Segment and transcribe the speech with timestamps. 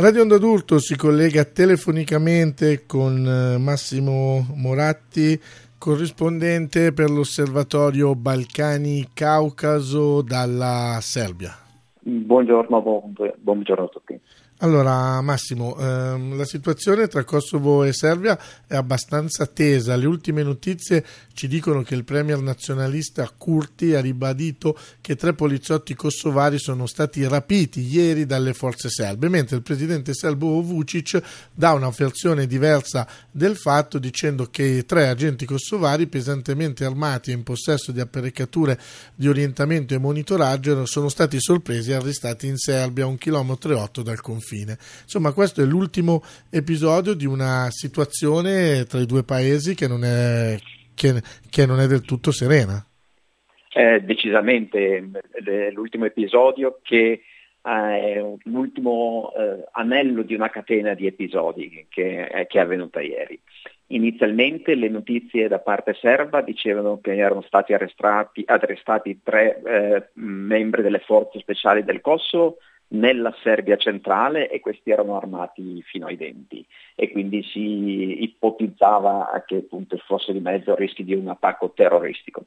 [0.00, 5.36] Radio Onda d'Urto si collega telefonicamente con eh, Massimo Moratti,
[5.76, 11.50] corrispondente per l'osservatorio Balcani-Caucaso dalla Serbia.
[11.98, 14.20] Buongiorno, buon, buongiorno a tutti.
[14.60, 18.36] Allora Massimo, ehm, la situazione tra Kosovo e Serbia
[18.66, 19.94] è abbastanza tesa.
[19.94, 25.94] Le ultime notizie ci dicono che il premier nazionalista Kurti ha ribadito che tre poliziotti
[25.94, 31.22] kosovari sono stati rapiti ieri dalle forze serbe, mentre il presidente serbo Vucic
[31.54, 37.44] dà una versione diversa del fatto dicendo che tre agenti kosovari pesantemente armati e in
[37.44, 38.76] possesso di apparecchiature
[39.14, 43.76] di orientamento e monitoraggio sono stati sorpresi e arrestati in Serbia a un chilometro e
[43.76, 44.72] otto dal confine confine.
[45.02, 50.56] Insomma, questo è l'ultimo episodio di una situazione tra i due paesi che non è,
[50.94, 51.20] che,
[51.50, 52.82] che non è del tutto serena.
[53.70, 55.04] Eh, decisamente
[55.72, 57.20] l'ultimo episodio che
[57.60, 63.38] è l'ultimo eh, anello di una catena di episodi che, eh, che, è avvenuta ieri.
[63.88, 70.82] Inizialmente le notizie da parte serba dicevano che erano stati arrestati, arrestati tre eh, membri
[70.82, 72.56] delle forze speciali del Kosovo
[72.88, 76.64] nella Serbia centrale e questi erano armati fino ai denti
[76.94, 82.44] e quindi si ipotizzava che appunto fosse di mezzo il rischio di un attacco terroristico.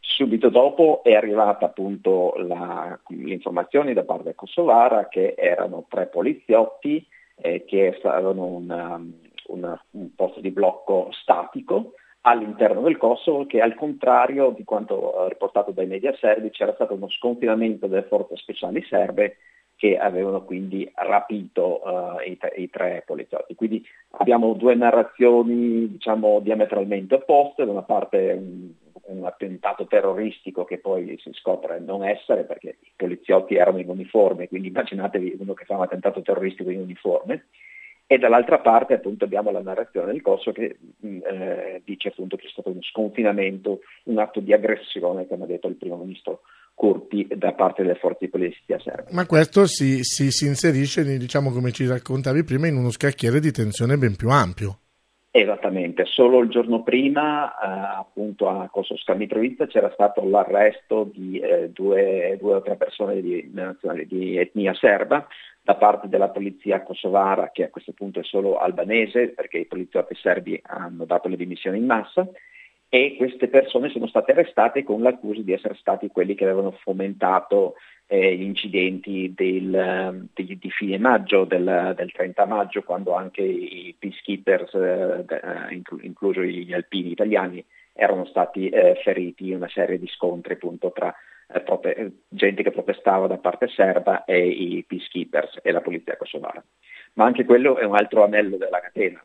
[0.00, 7.06] Subito dopo è arrivata appunto la, l'informazione da parte kosovara che erano tre poliziotti
[7.36, 9.00] eh, che avevano una,
[9.48, 15.72] una, un posto di blocco statico all'interno del Kosovo che al contrario di quanto riportato
[15.72, 19.36] dai media serbi c'era stato uno sconfinamento delle forze speciali serbe
[19.82, 23.56] che avevano quindi rapito uh, i, i, tre poliziotti.
[23.56, 28.70] Quindi abbiamo due narrazioni diciamo, diametralmente opposte, da una parte un,
[29.06, 34.46] un, attentato terroristico che poi si scopre non essere perché i poliziotti erano in uniforme,
[34.46, 37.46] quindi immaginatevi uno che fa un attentato terroristico in uniforme,
[38.12, 42.46] e dall'altra parte appunto abbiamo la narrazione del Kosovo che mm, eh, dice appunto che
[42.46, 46.42] è stato uno sconfinamento, un atto di aggressione, come ha detto il primo ministro
[46.74, 49.10] Curti da parte delle forze di polizia serbe.
[49.12, 53.50] Ma questo si, si, si inserisce, diciamo come ci raccontavi prima, in uno scacchiere di
[53.50, 54.81] tensione ben più ampio.
[55.34, 61.70] Esattamente, solo il giorno prima eh, appunto a Kosovska Mitrovica c'era stato l'arresto di eh,
[61.70, 63.50] due, due, o tre persone di,
[64.08, 65.26] di, etnia serba
[65.62, 70.14] da parte della polizia kosovara che a questo punto è solo albanese perché i poliziotti
[70.16, 72.28] serbi hanno dato le dimissioni in massa
[72.90, 77.76] e queste persone sono state arrestate con l'accusa di essere stati quelli che avevano fomentato
[78.12, 83.96] eh, gli incidenti del, di, di, fine maggio, del, del, 30 maggio, quando anche i
[83.98, 87.64] peacekeepers, eh, eh incluso gli alpini italiani,
[87.94, 91.14] erano stati eh, feriti in una serie di scontri appunto tra
[91.48, 96.62] eh, prote- gente che protestava da parte serba e i peacekeepers e la polizia kosovara.
[97.14, 99.24] Ma anche quello è un altro anello della catena,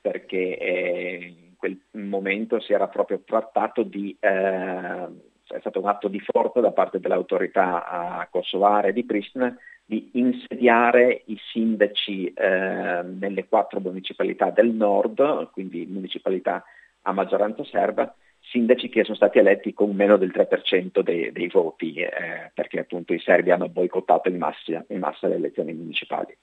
[0.00, 5.06] perché eh, quel momento si era proprio trattato di, eh,
[5.48, 9.56] è stato un atto di forza da parte delle autorità kosovare di Pristina
[9.88, 16.62] di insediare i sindaci eh, nelle quattro municipalità del nord, quindi municipalità
[17.02, 18.14] a maggioranza serba,
[18.50, 23.14] sindaci che sono stati eletti con meno del 3% dei, dei voti, eh, perché appunto
[23.14, 26.36] i serbi hanno boicottato in massa, in massa le elezioni municipali.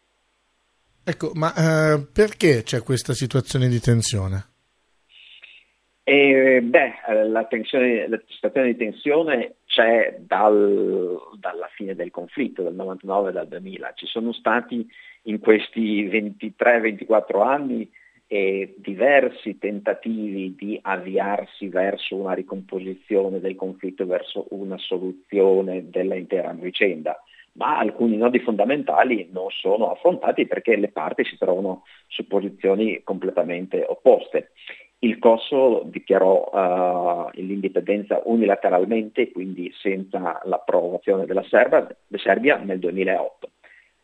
[1.03, 4.54] Ecco, ma eh, perché c'è questa situazione di tensione?
[6.07, 12.75] E, beh, la, tensione, la, situazione di tensione c'è dal, dalla fine del conflitto, dal
[12.75, 13.93] 99 e dal 2000.
[13.95, 14.87] Ci sono stati
[15.23, 17.89] in questi 23-24 anni
[18.27, 27.19] eh, diversi tentativi di avviarsi verso una ricomposizione del conflitto, verso una soluzione dell'intera vicenda
[27.55, 33.83] ma alcuni nodi fondamentali non sono affrontati perché le parti si trovano su posizioni completamente
[33.87, 34.51] opposte.
[35.05, 43.49] Il Kosovo dichiarò uh, l'indipendenza unilateralmente, quindi senza l'approvazione della Serbia, Serbia nel 2008.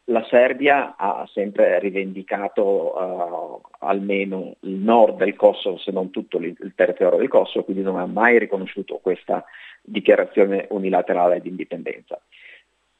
[0.05, 6.55] La Serbia ha sempre rivendicato uh, almeno il nord del Kosovo, se non tutto il,
[6.75, 9.43] territorio del Kosovo, quindi non ha mai riconosciuto questa
[9.81, 12.21] dichiarazione unilaterale di indipendenza.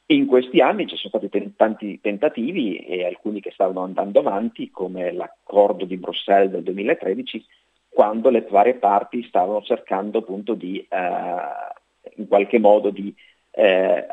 [0.06, 5.12] In questi anni ci sono stati tanti tentativi e alcuni che stavano andando avanti, come
[5.12, 7.46] l'accordo di Bruxelles del 2013,
[7.92, 11.36] quando le varie parti stavano cercando appunto di eh,
[12.16, 13.14] in qualche modo di
[13.50, 14.06] eh,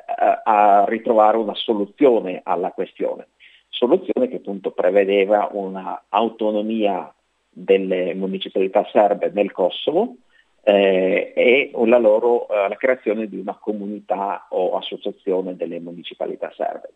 [0.86, 3.28] ritrovare una soluzione alla questione.
[3.70, 7.14] Soluzione che appunto prevedeva un'autonomia
[7.50, 10.16] delle municipalità serbe nel Kosovo
[10.64, 16.92] eh, e la, loro, eh, la creazione di una comunità o associazione delle municipalità serbe.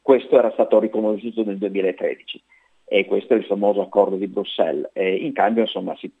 [0.00, 2.42] questo era stato riconosciuto nel 2013
[2.92, 4.90] e questo è il famoso accordo di Bruxelles.
[4.92, 6.12] E in cambio insomma, si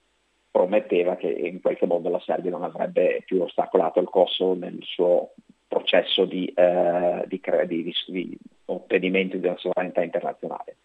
[0.50, 5.34] prometteva che in qualche modo la Serbia non avrebbe più ostacolato il Kosovo nel suo
[5.68, 10.76] processo di, eh, di, di, di ottenimento una sovranità internazionale.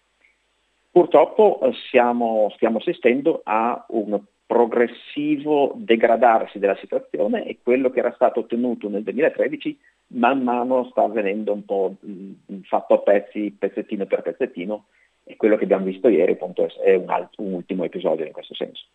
[0.91, 8.11] Purtroppo eh, siamo, stiamo assistendo a un progressivo degradarsi della situazione e quello che era
[8.13, 14.05] stato ottenuto nel 2013 man mano sta avvenendo un po' mh, fatto a pezzi, pezzettino
[14.05, 14.85] per pezzettino
[15.27, 18.55] e quello che abbiamo visto ieri appunto è un, altro, un ultimo episodio in questo
[18.55, 18.85] senso.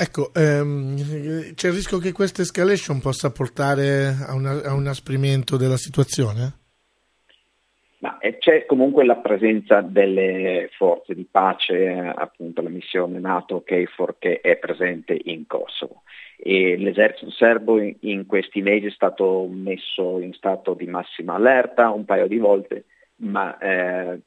[0.00, 5.56] Ecco, ehm, c'è il rischio che questa escalation possa portare a, una, a un asprimento
[5.56, 6.52] della situazione?
[7.98, 14.18] Ma eh, c'è comunque la presenza delle forze di pace, appunto la missione NATO KFOR
[14.20, 16.02] che è presente in Kosovo.
[16.36, 22.04] E l'esercito serbo in questi mesi è stato messo in stato di massima allerta un
[22.04, 22.84] paio di volte,
[23.18, 24.20] ma eh,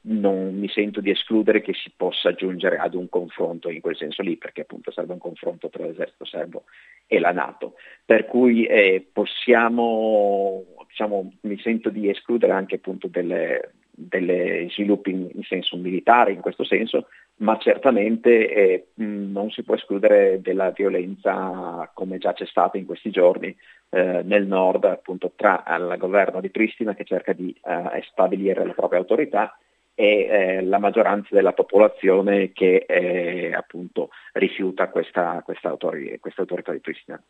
[0.00, 4.22] non mi sento di escludere che si possa giungere ad un confronto in quel senso
[4.22, 6.64] lì, perché appunto serve un confronto tra l'esercito serbo
[7.06, 7.74] e la Nato.
[8.04, 15.28] Per cui eh, possiamo, diciamo, mi sento di escludere anche appunto delle, delle sviluppi in,
[15.32, 17.08] in, senso militare in questo senso,
[17.38, 23.10] ma certamente eh, non si può escludere della violenza come già c'è stata in questi
[23.10, 23.54] giorni
[23.90, 28.72] eh, nel nord appunto tra il governo di Pristina che cerca di eh, stabilire la
[28.72, 29.56] propria autorità
[29.94, 36.70] e eh, la maggioranza della popolazione che eh, appunto rifiuta questa, questa, autori, questa, autorità
[36.70, 37.20] di Pristina.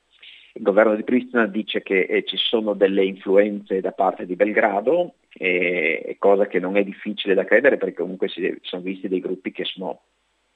[0.54, 5.14] Il governo di Pristina dice che eh, ci sono delle influenze da parte di Belgrado,
[6.18, 9.64] cosa che non è difficile da credere perché comunque si sono visti dei gruppi che
[9.64, 10.00] sono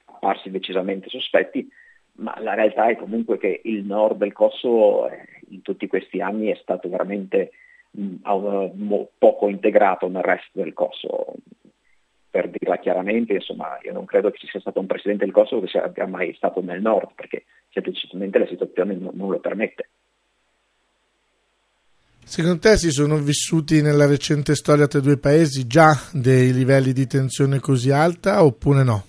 [0.05, 1.67] apparsi decisamente sospetti,
[2.15, 6.47] ma la realtà è comunque che il nord del Kosovo eh, in tutti questi anni
[6.47, 7.51] è stato veramente
[7.91, 8.15] mh,
[9.17, 11.35] poco integrato nel resto del Kosovo
[12.33, 15.61] per dirla chiaramente, insomma, io non credo che ci sia stato un presidente del Kosovo
[15.61, 19.89] che sia mai stato nel nord, perché semplicemente la situazione non, non lo permette.
[22.23, 26.91] Secondo te si sono vissuti nella recente storia tra i due paesi già dei livelli
[26.91, 29.03] di tensione così alta oppure no?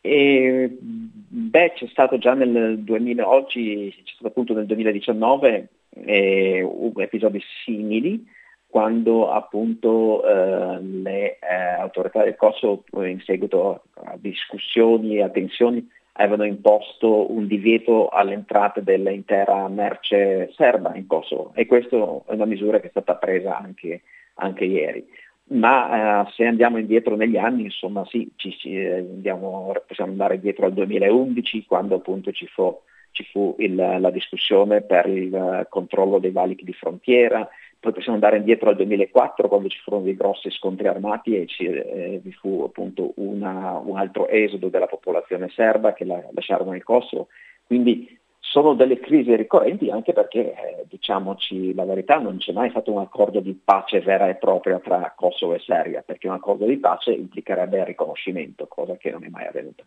[0.00, 5.68] E, beh, c'è stato già nel 2000, oggi c'è stato appunto nel 2019
[6.06, 8.34] eh, episodi simili,
[8.76, 15.88] quando appunto eh, le eh, autorità del Kosovo in seguito a discussioni e a tensioni
[16.12, 22.78] avevano imposto un divieto all'entrata dell'intera merce serba in Kosovo e questa è una misura
[22.78, 24.02] che è stata presa anche,
[24.34, 25.06] anche ieri.
[25.52, 30.34] Ma eh, se andiamo indietro negli anni, insomma sì, ci, ci, eh, andiamo, possiamo andare
[30.34, 32.78] indietro al 2011 quando appunto ci fu,
[33.12, 37.48] ci fu il, la discussione per il controllo dei valichi di frontiera,
[37.86, 41.66] poi possiamo andare indietro al 2004 quando ci furono dei grossi scontri armati e ci,
[41.66, 46.82] eh, vi fu appunto una, un altro esodo della popolazione serba che la, lasciarono il
[46.82, 47.28] Kosovo.
[47.64, 52.90] Quindi sono delle crisi ricorrenti anche perché, eh, diciamoci la verità, non c'è mai stato
[52.90, 56.78] un accordo di pace vera e propria tra Kosovo e Serbia, perché un accordo di
[56.78, 59.84] pace implicherebbe il riconoscimento, cosa che non è mai avvenuta.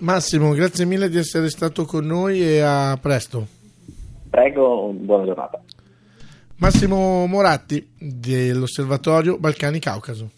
[0.00, 3.46] Massimo, grazie mille di essere stato con noi e a presto.
[4.28, 5.62] Prego, buona giornata.
[6.58, 10.32] Massimo Moratti dell'Osservatorio Balcani Caucaso.